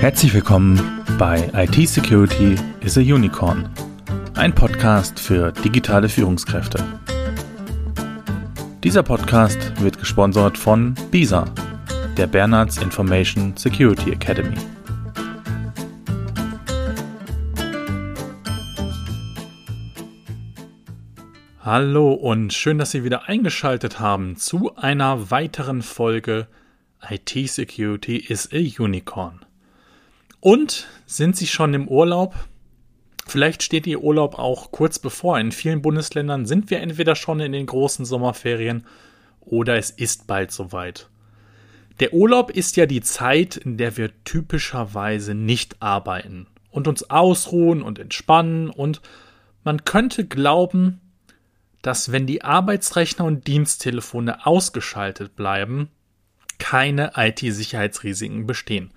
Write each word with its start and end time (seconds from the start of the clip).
Herzlich 0.00 0.32
willkommen 0.32 1.04
bei 1.18 1.50
IT 1.52 1.86
Security 1.86 2.56
is 2.80 2.96
a 2.96 3.02
Unicorn, 3.02 3.68
ein 4.34 4.54
Podcast 4.54 5.20
für 5.20 5.52
digitale 5.52 6.08
Führungskräfte. 6.08 6.82
Dieser 8.82 9.02
Podcast 9.02 9.58
wird 9.82 9.98
gesponsert 9.98 10.56
von 10.56 10.94
BISA, 11.10 11.44
der 12.16 12.26
Bernards 12.28 12.78
Information 12.78 13.54
Security 13.58 14.12
Academy. 14.12 14.56
Hallo 21.62 22.14
und 22.14 22.54
schön, 22.54 22.78
dass 22.78 22.92
Sie 22.92 23.04
wieder 23.04 23.28
eingeschaltet 23.28 24.00
haben 24.00 24.36
zu 24.36 24.74
einer 24.76 25.30
weiteren 25.30 25.82
Folge 25.82 26.46
IT 27.06 27.50
Security 27.50 28.16
is 28.16 28.48
a 28.50 28.82
Unicorn. 28.82 29.44
Und 30.40 30.88
sind 31.06 31.36
Sie 31.36 31.46
schon 31.46 31.74
im 31.74 31.86
Urlaub? 31.88 32.34
Vielleicht 33.26 33.62
steht 33.62 33.86
Ihr 33.86 34.00
Urlaub 34.00 34.38
auch 34.38 34.72
kurz 34.72 34.98
bevor. 34.98 35.38
In 35.38 35.52
vielen 35.52 35.82
Bundesländern 35.82 36.46
sind 36.46 36.70
wir 36.70 36.80
entweder 36.80 37.14
schon 37.14 37.40
in 37.40 37.52
den 37.52 37.66
großen 37.66 38.04
Sommerferien 38.04 38.86
oder 39.40 39.76
es 39.76 39.90
ist 39.90 40.26
bald 40.26 40.50
soweit. 40.50 41.08
Der 42.00 42.14
Urlaub 42.14 42.50
ist 42.50 42.76
ja 42.76 42.86
die 42.86 43.02
Zeit, 43.02 43.56
in 43.56 43.76
der 43.76 43.96
wir 43.98 44.10
typischerweise 44.24 45.34
nicht 45.34 45.82
arbeiten 45.82 46.46
und 46.70 46.88
uns 46.88 47.10
ausruhen 47.10 47.82
und 47.82 47.98
entspannen 47.98 48.70
und 48.70 49.02
man 49.62 49.84
könnte 49.84 50.26
glauben, 50.26 51.00
dass 51.82 52.12
wenn 52.12 52.26
die 52.26 52.42
Arbeitsrechner 52.42 53.26
und 53.26 53.46
Diensttelefone 53.46 54.46
ausgeschaltet 54.46 55.36
bleiben, 55.36 55.90
keine 56.58 57.12
IT-Sicherheitsrisiken 57.16 58.46
bestehen. 58.46 58.92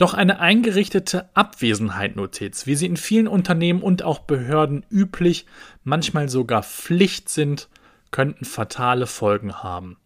Doch 0.00 0.14
eine 0.14 0.40
eingerichtete 0.40 1.28
Abwesenheit-Notiz, 1.34 2.66
wie 2.66 2.74
sie 2.74 2.86
in 2.86 2.96
vielen 2.96 3.28
Unternehmen 3.28 3.82
und 3.82 4.02
auch 4.02 4.20
Behörden 4.20 4.82
üblich, 4.90 5.44
manchmal 5.84 6.30
sogar 6.30 6.62
Pflicht 6.62 7.28
sind, 7.28 7.68
könnten 8.10 8.46
fatale 8.46 9.06
Folgen 9.06 9.62
haben. 9.62 9.98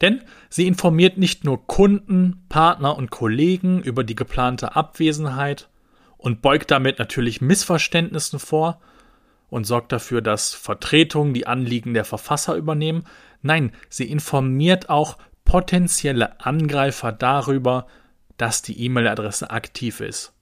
Denn 0.00 0.22
sie 0.48 0.66
informiert 0.66 1.18
nicht 1.18 1.44
nur 1.44 1.66
Kunden, 1.66 2.46
Partner 2.48 2.96
und 2.96 3.10
Kollegen 3.10 3.82
über 3.82 4.04
die 4.04 4.14
geplante 4.14 4.74
Abwesenheit 4.74 5.68
und 6.16 6.40
beugt 6.40 6.70
damit 6.70 6.98
natürlich 6.98 7.42
Missverständnissen 7.42 8.38
vor 8.38 8.80
und 9.50 9.66
sorgt 9.66 9.92
dafür, 9.92 10.22
dass 10.22 10.54
Vertretungen 10.54 11.34
die 11.34 11.46
Anliegen 11.46 11.92
der 11.92 12.06
Verfasser 12.06 12.54
übernehmen. 12.54 13.04
Nein, 13.42 13.72
sie 13.90 14.10
informiert 14.10 14.88
auch 14.88 15.18
potenzielle 15.44 16.40
Angreifer 16.40 17.12
darüber, 17.12 17.86
dass 18.40 18.62
die 18.62 18.82
E-Mail-Adresse 18.84 19.50
aktiv 19.50 20.00
ist 20.00 20.32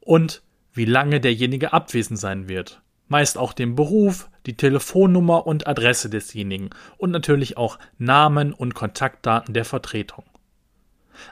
und 0.00 0.42
wie 0.74 0.84
lange 0.84 1.20
derjenige 1.20 1.72
abwesend 1.72 2.18
sein 2.18 2.48
wird. 2.48 2.82
Meist 3.08 3.38
auch 3.38 3.52
den 3.52 3.74
Beruf, 3.74 4.28
die 4.46 4.56
Telefonnummer 4.56 5.46
und 5.46 5.66
Adresse 5.66 6.10
desjenigen 6.10 6.70
und 6.98 7.10
natürlich 7.10 7.56
auch 7.56 7.78
Namen 7.98 8.52
und 8.52 8.74
Kontaktdaten 8.74 9.54
der 9.54 9.64
Vertretung. 9.64 10.24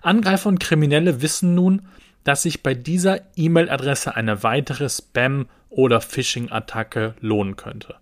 Angreifer 0.02 0.48
und 0.48 0.60
Kriminelle 0.60 1.22
wissen 1.22 1.54
nun, 1.54 1.82
dass 2.24 2.42
sich 2.42 2.62
bei 2.62 2.74
dieser 2.74 3.20
E-Mail-Adresse 3.36 4.14
eine 4.16 4.42
weitere 4.42 4.88
Spam- 4.88 5.46
oder 5.68 6.00
Phishing-Attacke 6.00 7.14
lohnen 7.20 7.56
könnte. 7.56 7.96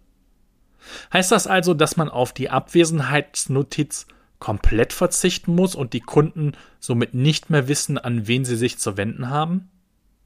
Heißt 1.12 1.32
das 1.32 1.46
also, 1.46 1.74
dass 1.74 1.96
man 1.96 2.08
auf 2.08 2.32
die 2.32 2.50
Abwesenheitsnotiz 2.50 4.06
komplett 4.38 4.92
verzichten 4.92 5.54
muss 5.54 5.74
und 5.74 5.92
die 5.92 6.00
Kunden 6.00 6.52
somit 6.78 7.14
nicht 7.14 7.50
mehr 7.50 7.68
wissen, 7.68 7.98
an 7.98 8.26
wen 8.26 8.44
sie 8.44 8.56
sich 8.56 8.78
zu 8.78 8.96
wenden 8.96 9.30
haben? 9.30 9.68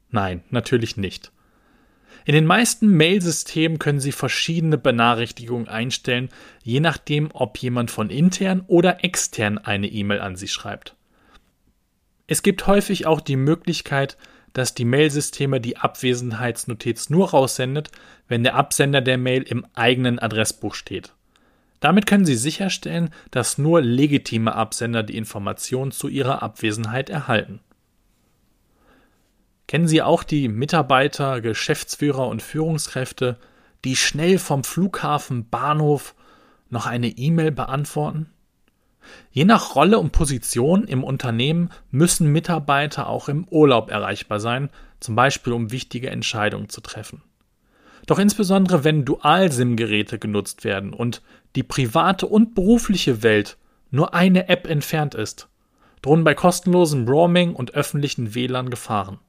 Nein, 0.09 0.43
natürlich 0.49 0.97
nicht. 0.97 1.31
In 2.25 2.33
den 2.33 2.45
meisten 2.45 2.87
Mail-Systemen 2.87 3.79
können 3.79 3.99
Sie 3.99 4.11
verschiedene 4.11 4.77
Benachrichtigungen 4.77 5.67
einstellen, 5.67 6.29
je 6.61 6.79
nachdem, 6.79 7.29
ob 7.33 7.57
jemand 7.57 7.89
von 7.89 8.09
intern 8.09 8.63
oder 8.67 9.03
extern 9.03 9.57
eine 9.57 9.87
E-Mail 9.87 10.19
an 10.19 10.35
Sie 10.35 10.47
schreibt. 10.47 10.95
Es 12.27 12.43
gibt 12.43 12.67
häufig 12.67 13.07
auch 13.07 13.21
die 13.21 13.37
Möglichkeit, 13.37 14.17
dass 14.53 14.75
die 14.75 14.85
Mail-Systeme 14.85 15.59
die 15.59 15.77
Abwesenheitsnotiz 15.77 17.09
nur 17.09 17.31
raussendet, 17.31 17.89
wenn 18.27 18.43
der 18.43 18.55
Absender 18.55 19.01
der 19.01 19.17
Mail 19.17 19.41
im 19.43 19.65
eigenen 19.73 20.19
Adressbuch 20.19 20.75
steht. 20.75 21.13
Damit 21.81 22.05
können 22.05 22.25
Sie 22.25 22.35
sicherstellen, 22.35 23.09
dass 23.31 23.57
nur 23.57 23.81
legitime 23.81 24.55
Absender 24.55 25.03
die 25.03 25.17
Informationen 25.17 25.91
zu 25.91 26.07
ihrer 26.07 26.41
Abwesenheit 26.41 27.09
erhalten. 27.09 27.59
Kennen 29.67 29.87
Sie 29.87 30.01
auch 30.01 30.23
die 30.23 30.47
Mitarbeiter, 30.47 31.41
Geschäftsführer 31.41 32.27
und 32.27 32.41
Führungskräfte, 32.41 33.37
die 33.83 33.95
schnell 33.95 34.37
vom 34.37 34.63
Flughafen, 34.63 35.49
Bahnhof 35.49 36.13
noch 36.69 36.85
eine 36.85 37.07
E-Mail 37.07 37.51
beantworten? 37.51 38.29
Je 39.31 39.45
nach 39.45 39.75
Rolle 39.75 39.97
und 39.97 40.11
Position 40.11 40.83
im 40.83 41.03
Unternehmen 41.03 41.71
müssen 41.89 42.31
Mitarbeiter 42.31 43.07
auch 43.07 43.27
im 43.27 43.47
Urlaub 43.47 43.89
erreichbar 43.89 44.39
sein, 44.39 44.69
zum 44.99 45.15
Beispiel 45.15 45.53
um 45.53 45.71
wichtige 45.71 46.11
Entscheidungen 46.11 46.69
zu 46.69 46.81
treffen. 46.81 47.23
Doch 48.07 48.19
insbesondere 48.19 48.83
wenn 48.83 49.05
Dual-SIM-Geräte 49.05 50.19
genutzt 50.19 50.63
werden 50.63 50.93
und 50.93 51.21
die 51.55 51.63
private 51.63 52.27
und 52.27 52.55
berufliche 52.55 53.23
Welt 53.23 53.57
nur 53.91 54.13
eine 54.13 54.49
App 54.49 54.67
entfernt 54.67 55.15
ist, 55.15 55.49
drohen 56.01 56.23
bei 56.23 56.33
kostenlosem 56.33 57.07
Roaming 57.07 57.53
und 57.53 57.73
öffentlichen 57.73 58.33
WLAN 58.33 58.69
Gefahren. 58.69 59.19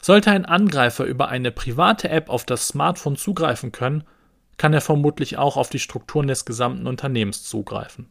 Sollte 0.00 0.30
ein 0.30 0.44
Angreifer 0.44 1.04
über 1.04 1.28
eine 1.28 1.50
private 1.50 2.08
App 2.08 2.28
auf 2.28 2.44
das 2.44 2.68
Smartphone 2.68 3.16
zugreifen 3.16 3.72
können, 3.72 4.04
kann 4.56 4.72
er 4.72 4.80
vermutlich 4.80 5.36
auch 5.36 5.56
auf 5.56 5.68
die 5.68 5.78
Strukturen 5.78 6.28
des 6.28 6.44
gesamten 6.44 6.86
Unternehmens 6.86 7.44
zugreifen. 7.44 8.08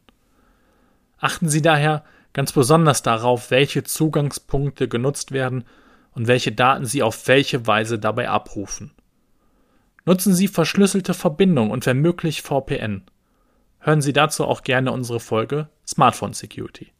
Achten 1.18 1.48
Sie 1.48 1.62
daher 1.62 2.04
ganz 2.32 2.52
besonders 2.52 3.02
darauf, 3.02 3.50
welche 3.50 3.82
Zugangspunkte 3.82 4.88
genutzt 4.88 5.32
werden 5.32 5.64
und 6.12 6.26
welche 6.26 6.52
Daten 6.52 6.84
Sie 6.84 7.02
auf 7.02 7.26
welche 7.28 7.66
Weise 7.66 7.98
dabei 7.98 8.28
abrufen. 8.28 8.92
Nutzen 10.06 10.34
Sie 10.34 10.48
verschlüsselte 10.48 11.14
Verbindungen 11.14 11.70
und 11.70 11.86
wenn 11.86 11.98
möglich 11.98 12.42
VPN. 12.42 13.02
Hören 13.78 14.02
Sie 14.02 14.12
dazu 14.12 14.44
auch 14.44 14.62
gerne 14.62 14.92
unsere 14.92 15.20
Folge 15.20 15.68
Smartphone 15.86 16.34
Security. 16.34 16.92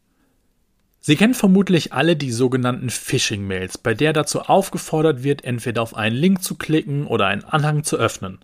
Sie 0.99 1.15
kennen 1.15 1.35
vermutlich 1.35 1.93
alle 1.93 2.15
die 2.15 2.31
sogenannten 2.31 2.89
Phishing-Mails, 2.89 3.77
bei 3.77 3.93
der 3.93 4.11
dazu 4.11 4.41
aufgefordert 4.41 5.23
wird, 5.23 5.43
entweder 5.43 5.83
auf 5.83 5.95
einen 5.95 6.15
Link 6.15 6.43
zu 6.43 6.55
klicken 6.55 7.05
oder 7.05 7.27
einen 7.27 7.43
Anhang 7.43 7.83
zu 7.83 7.97
öffnen. 7.97 8.39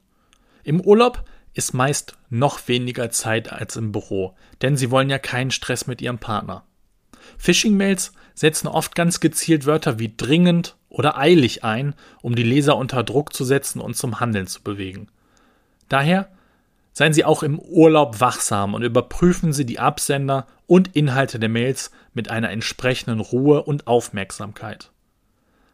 Im 0.63 0.79
Urlaub 0.79 1.23
ist 1.55 1.73
meist 1.73 2.17
noch 2.29 2.67
weniger 2.67 3.09
Zeit 3.09 3.51
als 3.51 3.77
im 3.77 3.91
Büro, 3.91 4.35
denn 4.61 4.77
Sie 4.77 4.91
wollen 4.91 5.09
ja 5.09 5.17
keinen 5.17 5.49
Stress 5.49 5.87
mit 5.87 6.03
Ihrem 6.03 6.19
Partner. 6.19 6.63
Phishing-Mails 7.39 8.11
setzen 8.35 8.67
oft 8.67 8.93
ganz 8.93 9.19
gezielt 9.19 9.65
Wörter 9.65 9.97
wie 9.97 10.13
dringend 10.15 10.77
oder 10.91 11.17
eilig 11.17 11.63
ein, 11.63 11.95
um 12.21 12.35
die 12.35 12.43
Leser 12.43 12.77
unter 12.77 13.03
Druck 13.03 13.33
zu 13.33 13.43
setzen 13.45 13.79
und 13.79 13.95
zum 13.95 14.19
Handeln 14.19 14.45
zu 14.45 14.61
bewegen. 14.61 15.07
Daher 15.89 16.29
seien 16.93 17.13
Sie 17.13 17.25
auch 17.25 17.41
im 17.41 17.57
Urlaub 17.57 18.19
wachsam 18.19 18.73
und 18.73 18.83
überprüfen 18.83 19.53
Sie 19.53 19.65
die 19.65 19.79
Absender 19.79 20.45
und 20.67 20.95
Inhalte 20.95 21.39
der 21.39 21.49
Mails 21.49 21.91
mit 22.13 22.29
einer 22.29 22.49
entsprechenden 22.49 23.21
Ruhe 23.21 23.63
und 23.63 23.87
Aufmerksamkeit. 23.87 24.91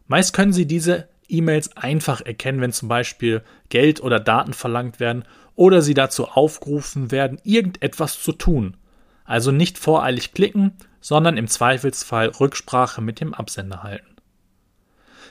Meist 0.07 0.33
können 0.33 0.53
Sie 0.53 0.67
diese 0.67 1.09
E-Mails 1.27 1.75
einfach 1.75 2.21
erkennen, 2.21 2.61
wenn 2.61 2.71
zum 2.71 2.87
Beispiel 2.87 3.41
Geld 3.69 4.01
oder 4.01 4.19
Daten 4.19 4.53
verlangt 4.53 4.99
werden 4.99 5.25
oder 5.55 5.81
Sie 5.81 5.95
dazu 5.95 6.27
aufgerufen 6.27 7.11
werden, 7.11 7.39
irgendetwas 7.43 8.21
zu 8.21 8.31
tun. 8.31 8.77
Also 9.25 9.51
nicht 9.51 9.77
voreilig 9.77 10.33
klicken, 10.33 10.73
sondern 11.01 11.35
im 11.35 11.47
Zweifelsfall 11.47 12.29
Rücksprache 12.29 13.01
mit 13.01 13.19
dem 13.19 13.33
Absender 13.33 13.83
halten. 13.83 14.16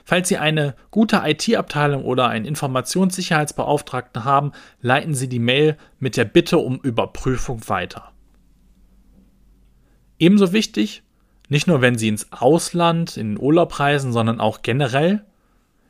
Falls 0.08 0.28
Sie 0.28 0.38
eine 0.38 0.76
gute 0.92 1.22
IT-Abteilung 1.24 2.04
oder 2.04 2.28
einen 2.28 2.44
Informationssicherheitsbeauftragten 2.44 4.24
haben, 4.24 4.52
leiten 4.80 5.16
Sie 5.16 5.28
die 5.28 5.40
Mail 5.40 5.76
mit 5.98 6.16
der 6.16 6.24
Bitte 6.24 6.58
um 6.58 6.78
Überprüfung 6.78 7.68
weiter. 7.68 8.12
Ebenso 10.20 10.52
wichtig, 10.52 11.02
nicht 11.48 11.66
nur 11.66 11.80
wenn 11.80 11.98
Sie 11.98 12.06
ins 12.06 12.30
Ausland, 12.30 13.16
in 13.16 13.32
den 13.32 13.42
Urlaub 13.42 13.80
reisen, 13.80 14.12
sondern 14.12 14.38
auch 14.38 14.62
generell, 14.62 15.24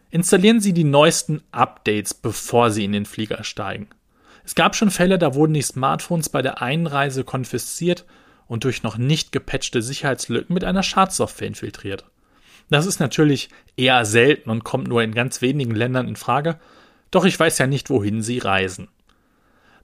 installieren 0.09 0.61
Sie 0.61 0.73
die 0.73 0.85
neuesten 0.85 1.43
Updates, 1.53 2.15
bevor 2.15 2.71
Sie 2.71 2.87
in 2.87 2.93
den 2.93 3.05
Flieger 3.05 3.45
steigen. 3.45 3.91
Es 4.47 4.55
gab 4.55 4.77
schon 4.77 4.91
Fälle, 4.91 5.19
da 5.19 5.35
wurden 5.35 5.53
die 5.53 5.61
Smartphones 5.61 6.31
bei 6.31 6.41
der 6.41 6.63
Einreise 6.63 7.23
konfisziert 7.23 8.07
und 8.47 8.65
durch 8.65 8.83
noch 8.83 8.97
nicht 8.97 9.31
gepatchte 9.31 9.83
Sicherheitslücken 9.83 10.55
mit 10.55 10.65
einer 10.65 10.83
Schadsoftware 10.83 11.49
infiltriert. 11.49 12.07
Das 12.71 12.87
ist 12.87 13.01
natürlich 13.01 13.49
eher 13.77 14.05
selten 14.05 14.51
und 14.51 14.65
kommt 14.65 14.89
nur 14.89 15.03
in 15.03 15.15
ganz 15.15 15.41
wenigen 15.43 15.75
Ländern 15.75 16.09
in 16.09 16.17
Frage, 16.17 16.59
doch 17.11 17.25
ich 17.25 17.39
weiß 17.39 17.59
ja 17.59 17.67
nicht, 17.67 17.91
wohin 17.91 18.23
Sie 18.23 18.39
reisen. 18.39 18.89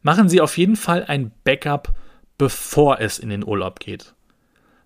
Machen 0.03 0.29
Sie 0.29 0.41
auf 0.41 0.59
jeden 0.59 0.77
Fall 0.77 1.05
ein 1.05 1.31
Backup, 1.45 1.95
bevor 2.39 3.01
es 3.01 3.19
in 3.19 3.29
den 3.29 3.47
Urlaub 3.47 3.79
geht. 3.79 4.15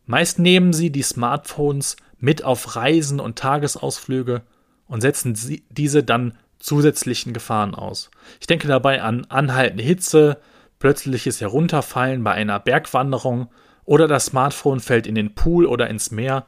Meist 0.04 0.38
nehmen 0.38 0.72
Sie 0.72 0.90
die 0.90 1.02
Smartphones 1.02 1.96
mit 2.18 2.44
auf 2.44 2.76
Reisen 2.76 3.20
und 3.20 3.38
Tagesausflüge 3.38 4.42
und 4.86 5.00
setzen 5.00 5.34
sie 5.34 5.64
diese 5.70 6.02
dann 6.02 6.34
zusätzlichen 6.58 7.32
Gefahren 7.32 7.74
aus. 7.74 8.10
Ich 8.40 8.46
denke 8.46 8.68
dabei 8.68 9.02
an 9.02 9.26
anhaltende 9.28 9.84
Hitze, 9.84 10.38
plötzliches 10.78 11.40
Herunterfallen 11.40 12.22
bei 12.24 12.32
einer 12.32 12.60
Bergwanderung 12.60 13.48
oder 13.84 14.08
das 14.08 14.26
Smartphone 14.26 14.80
fällt 14.80 15.06
in 15.06 15.14
den 15.14 15.34
Pool 15.34 15.66
oder 15.66 15.88
ins 15.88 16.10
Meer, 16.10 16.46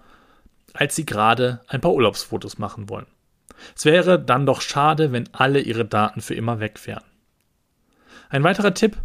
als 0.75 0.97
sie 0.97 1.07
gerade 1.07 1.61
ein 1.69 1.81
paar 1.81 1.93
Urlaubsfotos 1.93 2.59
machen 2.59 2.89
wollen. 2.89 3.07
Es 3.77 3.85
wäre 3.85 4.21
dann 4.21 4.47
doch 4.47 4.61
schade, 4.61 5.13
wenn 5.13 5.33
alle 5.33 5.61
ihre 5.61 5.85
Daten 5.85 6.21
für 6.21 6.35
immer 6.35 6.61
weg 6.61 6.87
wären. 6.87 7.05
Ein 8.29 8.45
weiterer 8.45 8.75
Tipp, 8.75 8.97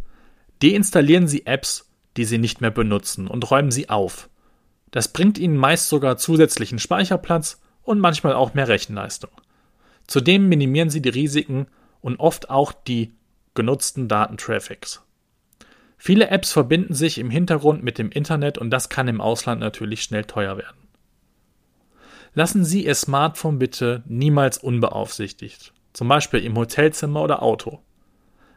deinstallieren 0.61 1.27
Sie 1.27 1.45
Apps, 1.45 1.89
die 2.17 2.25
Sie 2.25 2.37
nicht 2.37 2.61
mehr 2.61 2.71
benutzen 2.71 3.27
und 3.27 3.49
räumen 3.49 3.71
sie 3.71 3.89
auf. 3.89 4.29
Das 4.91 5.07
bringt 5.07 5.37
Ihnen 5.37 5.57
meist 5.57 5.89
sogar 5.89 6.17
zusätzlichen 6.17 6.77
Speicherplatz 6.77 7.61
und 7.81 7.99
manchmal 7.99 8.33
auch 8.33 8.53
mehr 8.53 8.67
Rechenleistung. 8.67 9.31
Zudem 10.07 10.49
minimieren 10.49 10.89
Sie 10.89 11.01
die 11.01 11.09
Risiken 11.09 11.67
und 12.01 12.19
oft 12.19 12.49
auch 12.49 12.73
die 12.73 13.13
genutzten 13.55 14.07
Datentraffics. 14.07 15.01
Viele 15.97 16.29
Apps 16.29 16.51
verbinden 16.51 16.93
sich 16.93 17.17
im 17.17 17.29
Hintergrund 17.29 17.81
mit 17.81 17.97
dem 17.97 18.11
Internet 18.11 18.57
und 18.57 18.71
das 18.71 18.89
kann 18.89 19.07
im 19.07 19.21
Ausland 19.21 19.61
natürlich 19.61 20.03
schnell 20.03 20.25
teuer 20.25 20.57
werden. 20.57 20.82
Lassen 22.35 22.65
Sie 22.65 22.85
Ihr 22.85 22.95
Smartphone 22.95 23.59
bitte 23.59 24.01
niemals 24.07 24.57
unbeaufsichtigt, 24.57 25.71
zum 25.93 26.07
Beispiel 26.07 26.43
im 26.43 26.57
Hotelzimmer 26.57 27.21
oder 27.21 27.43
Auto. 27.43 27.79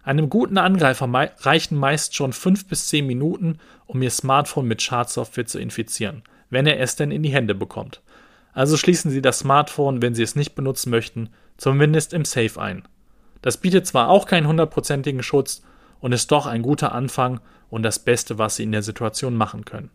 Einem 0.02 0.30
guten 0.30 0.56
Angreifer 0.56 1.06
reichen 1.40 1.76
meist 1.76 2.14
schon 2.14 2.32
fünf 2.32 2.66
bis 2.68 2.88
zehn 2.88 3.06
Minuten, 3.06 3.58
um 3.84 4.00
Ihr 4.00 4.10
Smartphone 4.10 4.66
mit 4.66 4.80
Schadsoftware 4.80 5.44
zu 5.44 5.58
infizieren, 5.58 6.22
wenn 6.48 6.66
er 6.66 6.80
es 6.80 6.96
denn 6.96 7.10
in 7.10 7.22
die 7.22 7.32
Hände 7.32 7.54
bekommt. 7.54 8.00
Also 8.54 8.78
schließen 8.78 9.10
Sie 9.10 9.20
das 9.20 9.40
Smartphone, 9.40 10.00
wenn 10.00 10.14
Sie 10.14 10.22
es 10.22 10.36
nicht 10.36 10.54
benutzen 10.54 10.88
möchten, 10.88 11.28
zumindest 11.58 12.14
im 12.14 12.24
Safe 12.24 12.58
ein. 12.58 12.88
Das 13.42 13.58
bietet 13.58 13.86
zwar 13.86 14.08
auch 14.08 14.26
keinen 14.26 14.46
hundertprozentigen 14.46 15.22
Schutz 15.22 15.62
und 16.00 16.12
ist 16.12 16.32
doch 16.32 16.46
ein 16.46 16.62
guter 16.62 16.92
Anfang 16.92 17.40
und 17.68 17.82
das 17.82 17.98
Beste, 17.98 18.38
was 18.38 18.56
Sie 18.56 18.62
in 18.62 18.72
der 18.72 18.82
Situation 18.82 19.34
machen 19.34 19.66
können. 19.66 19.90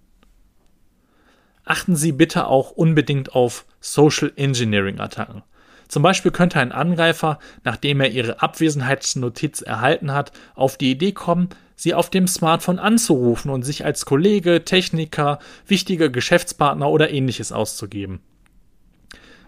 Achten 1.66 1.96
Sie 1.96 2.12
bitte 2.12 2.48
auch 2.48 2.72
unbedingt 2.72 3.36
auf 3.36 3.66
Social 3.80 4.32
Engineering 4.36 5.00
Attacken. 5.00 5.44
Zum 5.88 6.04
Beispiel 6.04 6.32
könnte 6.32 6.60
ein 6.60 6.72
Angreifer, 6.72 7.38
nachdem 7.66 8.00
er 8.00 8.12
Ihre 8.12 8.42
Abwesenheitsnotiz 8.42 9.62
erhalten 9.62 10.14
hat, 10.14 10.32
auf 10.56 10.78
die 10.78 10.92
Idee 10.92 11.12
kommen, 11.12 11.50
Sie 11.76 11.94
auf 11.94 12.10
dem 12.10 12.28
Smartphone 12.28 12.80
anzurufen 12.80 13.52
und 13.52 13.64
sich 13.64 13.84
als 13.84 14.06
Kollege, 14.06 14.64
Techniker, 14.64 15.40
wichtiger 15.68 16.10
Geschäftspartner 16.10 16.88
oder 16.90 17.10
ähnliches 17.10 17.52
auszugeben. 17.52 18.22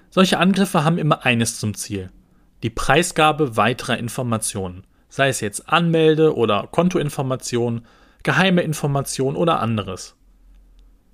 Solche 0.09 0.37
Angriffe 0.37 0.83
haben 0.83 0.97
immer 0.97 1.25
eines 1.25 1.59
zum 1.59 1.75
Ziel. 1.75 2.11
Die 2.61 2.69
Preisgabe 2.69 3.55
weiterer 3.55 3.97
Informationen, 3.97 4.83
sei 5.09 5.29
es 5.29 5.41
jetzt 5.41 5.69
Anmelde- 5.69 6.35
oder 6.35 6.67
Kontoinformationen, 6.69 7.85
geheime 8.23 8.63
Informationen 8.63 9.37
oder 9.37 9.59
anderes. 9.59 10.15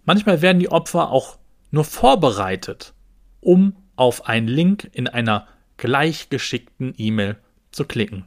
Manchmal 0.09 0.41
werden 0.41 0.57
die 0.57 0.71
Opfer 0.71 1.11
auch 1.11 1.37
nur 1.69 1.83
vorbereitet, 1.83 2.95
um 3.41 3.75
auf 3.95 4.25
einen 4.25 4.47
Link 4.47 4.89
in 4.91 5.07
einer 5.07 5.47
gleichgeschickten 5.77 6.95
E-Mail 6.97 7.37
zu 7.69 7.85
klicken. 7.85 8.25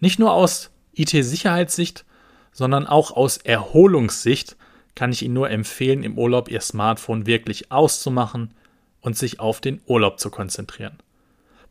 Nicht 0.00 0.18
nur 0.18 0.32
aus 0.32 0.72
IT-Sicherheitssicht, 0.94 2.04
sondern 2.50 2.88
auch 2.88 3.12
aus 3.12 3.36
Erholungssicht 3.36 4.56
kann 4.96 5.12
ich 5.12 5.22
Ihnen 5.22 5.34
nur 5.34 5.48
empfehlen, 5.48 6.02
im 6.02 6.18
Urlaub 6.18 6.50
Ihr 6.50 6.60
Smartphone 6.60 7.24
wirklich 7.24 7.70
auszumachen 7.70 8.52
und 9.00 9.16
sich 9.16 9.38
auf 9.38 9.60
den 9.60 9.80
Urlaub 9.86 10.18
zu 10.18 10.28
konzentrieren. 10.28 10.98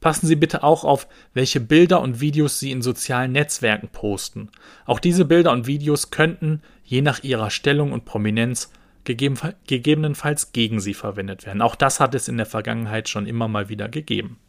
Passen 0.02 0.26
Sie 0.26 0.36
bitte 0.36 0.64
auch 0.64 0.84
auf, 0.84 1.08
welche 1.36 1.60
Bilder 1.60 2.02
und 2.02 2.20
Videos 2.20 2.60
Sie 2.60 2.72
in 2.72 2.82
sozialen 2.82 3.32
Netzwerken 3.32 3.88
posten. 3.88 4.50
Auch 4.86 5.00
diese 5.00 5.26
Bilder 5.26 5.52
und 5.52 5.68
Videos 5.68 6.10
könnten, 6.10 6.64
je 6.84 7.04
nach 7.04 7.24
ihrer 7.24 7.52
Stellung 7.52 7.92
und 7.92 8.04
Prominenz, 8.04 8.72
gegebenenfalls 9.04 10.54
gegen 10.54 10.80
Sie 10.80 10.96
verwendet 10.96 11.46
werden. 11.46 11.62
Auch 11.62 11.76
das 11.76 12.00
hat 12.00 12.16
es 12.16 12.28
in 12.28 12.38
der 12.38 12.48
Vergangenheit 12.48 13.10
schon 13.10 13.28
immer 13.28 13.48
mal 13.48 13.70
wieder 13.70 13.90
gegeben. 13.90 14.40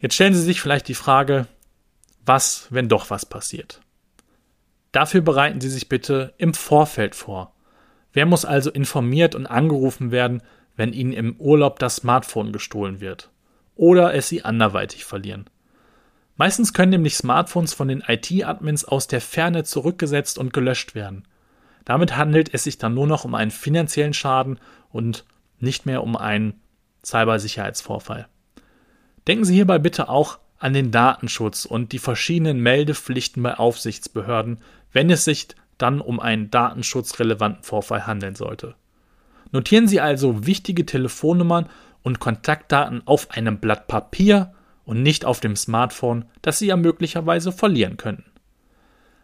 Jetzt 0.00 0.16
stellen 0.16 0.34
Sie 0.34 0.42
sich 0.42 0.60
vielleicht 0.60 0.88
die 0.88 0.94
Frage, 0.94 1.46
was, 2.24 2.66
wenn 2.70 2.88
doch 2.88 3.08
was 3.10 3.24
passiert? 3.24 3.80
Dafür 4.90 5.20
bereiten 5.20 5.60
Sie 5.60 5.70
sich 5.70 5.88
bitte 5.88 6.34
im 6.38 6.54
Vorfeld 6.54 7.14
vor. 7.14 7.54
Wer 8.12 8.26
muss 8.26 8.44
also 8.44 8.68
informiert 8.68 9.36
und 9.36 9.46
angerufen 9.46 10.10
werden, 10.10 10.42
wenn 10.74 10.92
ihnen 10.92 11.12
im 11.12 11.36
Urlaub 11.36 11.78
das 11.78 11.96
Smartphone 11.96 12.52
gestohlen 12.52 13.00
wird 13.00 13.30
oder 13.76 14.14
es 14.14 14.28
sie 14.28 14.44
anderweitig 14.44 15.04
verlieren. 15.04 15.48
Meistens 16.36 16.72
können 16.72 16.90
nämlich 16.90 17.16
Smartphones 17.16 17.72
von 17.72 17.88
den 17.88 18.02
IT-Admins 18.06 18.84
aus 18.84 19.06
der 19.06 19.20
Ferne 19.20 19.64
zurückgesetzt 19.64 20.38
und 20.38 20.52
gelöscht 20.52 20.94
werden. 20.94 21.24
Damit 21.84 22.16
handelt 22.16 22.52
es 22.52 22.64
sich 22.64 22.78
dann 22.78 22.94
nur 22.94 23.06
noch 23.06 23.24
um 23.24 23.34
einen 23.34 23.50
finanziellen 23.50 24.12
Schaden 24.12 24.58
und 24.90 25.24
nicht 25.60 25.86
mehr 25.86 26.02
um 26.02 26.16
einen 26.16 26.60
Cybersicherheitsvorfall. 27.04 28.28
Denken 29.26 29.44
Sie 29.44 29.54
hierbei 29.54 29.78
bitte 29.78 30.08
auch 30.08 30.38
an 30.58 30.72
den 30.72 30.90
Datenschutz 30.90 31.64
und 31.64 31.92
die 31.92 31.98
verschiedenen 31.98 32.60
Meldepflichten 32.60 33.42
bei 33.42 33.54
Aufsichtsbehörden, 33.54 34.58
wenn 34.92 35.10
es 35.10 35.24
sich 35.24 35.48
dann 35.78 36.00
um 36.00 36.20
einen 36.20 36.50
datenschutzrelevanten 36.50 37.62
Vorfall 37.62 38.06
handeln 38.06 38.34
sollte. 38.34 38.74
Notieren 39.52 39.88
Sie 39.88 40.00
also 40.00 40.46
wichtige 40.46 40.86
Telefonnummern 40.86 41.68
und 42.06 42.20
Kontaktdaten 42.20 43.02
auf 43.04 43.32
einem 43.32 43.58
Blatt 43.58 43.88
Papier 43.88 44.52
und 44.84 45.02
nicht 45.02 45.24
auf 45.24 45.40
dem 45.40 45.56
Smartphone, 45.56 46.26
das 46.40 46.60
Sie 46.60 46.66
ja 46.66 46.76
möglicherweise 46.76 47.50
verlieren 47.50 47.96
könnten. 47.96 48.30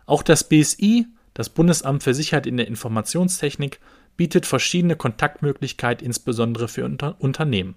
Auch 0.05 0.25
das 0.25 0.43
BSI, 0.43 1.06
das 1.32 1.49
Bundesamt 1.49 2.02
für 2.02 2.12
Sicherheit 2.12 2.44
in 2.44 2.56
der 2.56 2.67
Informationstechnik, 2.67 3.79
bietet 4.17 4.46
verschiedene 4.46 4.96
Kontaktmöglichkeiten, 4.96 6.05
insbesondere 6.05 6.67
für 6.67 6.84
Unter 6.84 7.14
Unternehmen. 7.20 7.76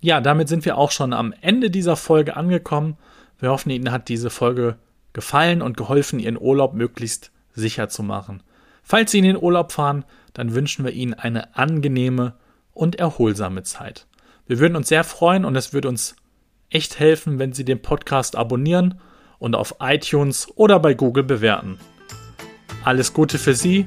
Ja, 0.00 0.20
damit 0.20 0.48
sind 0.48 0.64
wir 0.64 0.78
auch 0.78 0.92
schon 0.92 1.12
am 1.12 1.34
Ende 1.40 1.68
dieser 1.68 1.96
Folge 1.96 2.36
angekommen. 2.36 2.96
Wir 3.40 3.50
hoffen, 3.50 3.70
Ihnen 3.70 3.90
hat 3.90 4.08
diese 4.08 4.30
Folge 4.30 4.76
gefallen 5.12 5.60
und 5.60 5.76
geholfen, 5.76 6.20
Ihren 6.20 6.40
Urlaub 6.40 6.74
möglichst 6.74 7.32
sicher 7.52 7.88
zu 7.88 8.04
machen. 8.04 8.44
Falls 8.84 9.10
Sie 9.10 9.18
in 9.18 9.24
den 9.24 9.42
Urlaub 9.42 9.72
fahren, 9.72 10.04
dann 10.34 10.54
wünschen 10.54 10.84
wir 10.84 10.92
Ihnen 10.92 11.14
eine 11.14 11.56
angenehme 11.56 12.34
und 12.74 12.96
erholsame 12.96 13.62
Zeit. 13.62 14.06
Wir 14.46 14.58
würden 14.58 14.76
uns 14.76 14.88
sehr 14.88 15.04
freuen 15.04 15.44
und 15.44 15.56
es 15.56 15.72
würde 15.72 15.88
uns 15.88 16.16
echt 16.70 16.98
helfen, 16.98 17.38
wenn 17.38 17.52
Sie 17.52 17.64
den 17.64 17.82
Podcast 17.82 18.36
abonnieren 18.36 19.00
und 19.38 19.54
auf 19.54 19.76
iTunes 19.80 20.48
oder 20.56 20.78
bei 20.80 20.94
Google 20.94 21.24
bewerten. 21.24 21.78
Alles 22.84 23.12
Gute 23.12 23.38
für 23.38 23.54
Sie, 23.54 23.86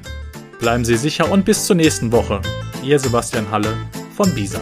bleiben 0.58 0.84
Sie 0.84 0.96
sicher 0.96 1.30
und 1.30 1.44
bis 1.44 1.66
zur 1.66 1.76
nächsten 1.76 2.12
Woche. 2.12 2.40
Ihr 2.82 2.98
Sebastian 2.98 3.50
Halle 3.50 3.76
von 4.14 4.34
BISA. 4.34 4.60